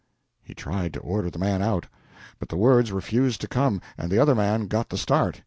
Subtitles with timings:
[0.41, 1.85] He tried to order the man out,
[2.39, 5.39] but the words refused to come, and the other man got the start.